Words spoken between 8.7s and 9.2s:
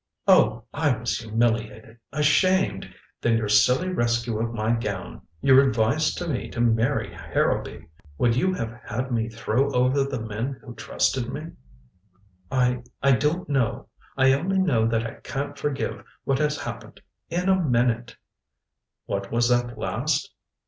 had